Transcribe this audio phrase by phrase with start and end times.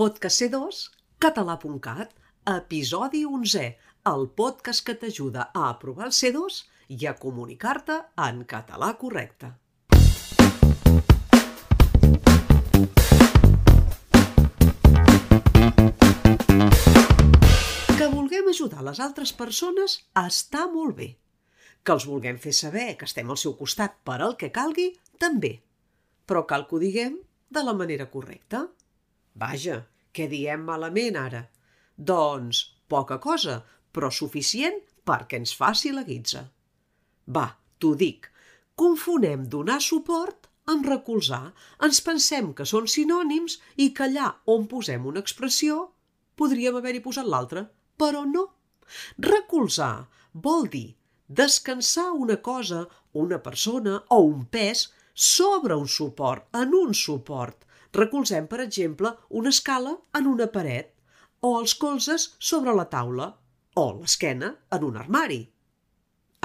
[0.00, 0.76] Podcast C2,
[1.20, 2.12] català.cat,
[2.48, 3.64] episodi 11,
[4.08, 6.56] el podcast que t'ajuda a aprovar el C2
[6.96, 9.50] i a comunicar-te en català correcte.
[18.00, 21.12] Que vulguem ajudar les altres persones està molt bé.
[21.84, 25.58] Que els vulguem fer saber que estem al seu costat per al que calgui, també.
[26.24, 27.20] Però cal que ho diguem
[27.52, 28.70] de la manera correcta.
[29.40, 29.80] Vaja,
[30.12, 31.44] què diem malament ara?
[31.96, 32.62] Doncs
[32.92, 33.60] poca cosa,
[33.92, 36.44] però suficient perquè ens faci la guitza.
[37.36, 37.46] Va,
[37.78, 38.28] t'ho dic,
[38.76, 41.50] confonem donar suport amb recolzar.
[41.86, 45.80] Ens pensem que són sinònims i que allà on posem una expressió
[46.40, 47.64] podríem haver-hi posat l'altra,
[48.00, 48.46] però no.
[49.30, 50.88] Recolzar vol dir
[51.40, 57.66] descansar una cosa, una persona o un pes sobre un suport, en un suport.
[57.96, 60.92] Recolzem, per exemple, una escala en una paret,
[61.42, 63.32] o els colzes sobre la taula,
[63.80, 65.40] o l'esquena en un armari.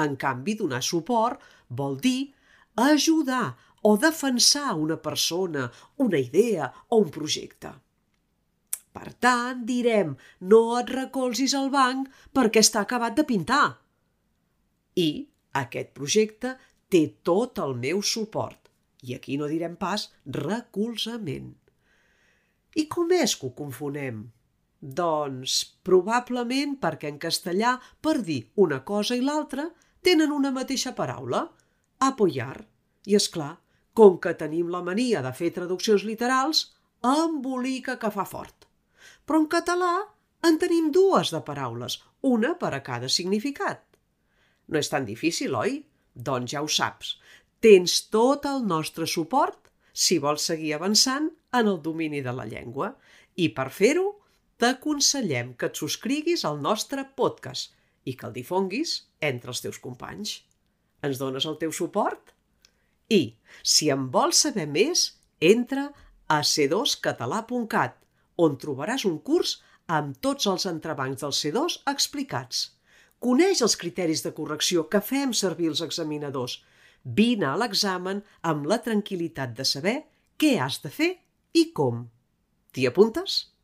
[0.01, 2.33] En canvi, donar suport vol dir
[2.75, 7.71] ajudar o defensar una persona, una idea o un projecte.
[8.95, 10.15] Per tant, direm,
[10.51, 13.65] no et recolzis al banc perquè està acabat de pintar.
[14.95, 15.09] I
[15.61, 16.55] aquest projecte
[16.89, 18.64] té tot el meu suport.
[19.03, 21.53] I aquí no direm pas recolzament.
[22.75, 24.25] I com és que ho confonem?
[24.79, 25.57] Doncs
[25.87, 29.69] probablement perquè en castellà per dir una cosa i l'altra
[30.05, 31.45] tenen una mateixa paraula,
[31.99, 32.59] apoyar.
[33.09, 33.55] I és clar,
[33.93, 36.65] com que tenim la mania de fer traduccions literals,
[37.05, 38.67] embolica que fa fort.
[39.25, 39.93] Però en català
[40.45, 43.81] en tenim dues de paraules, una per a cada significat.
[44.69, 45.79] No és tan difícil, oi?
[46.13, 47.15] Doncs ja ho saps.
[47.65, 49.71] Tens tot el nostre suport
[50.05, 52.91] si vols seguir avançant en el domini de la llengua.
[53.41, 54.03] I per fer-ho,
[54.61, 57.73] t'aconsellem que et subscriguis al nostre podcast
[58.05, 58.91] i que el difonguis
[59.29, 60.35] entre els teus companys.
[61.01, 62.35] Ens dones el teu suport?
[63.09, 65.07] I, si en vols saber més,
[65.41, 65.87] entra
[66.29, 67.97] a c2català.cat
[68.45, 69.57] on trobaràs un curs
[69.97, 72.61] amb tots els entrebancs del C2 explicats.
[73.17, 76.59] Coneix els criteris de correcció que fem servir els examinadors.
[77.05, 79.95] Vine a l'examen amb la tranquil·litat de saber
[80.41, 81.11] què has de fer
[81.53, 82.07] i com.
[82.73, 83.54] T'hi apuntes?